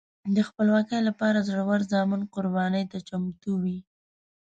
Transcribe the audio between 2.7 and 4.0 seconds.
ته چمتو وي.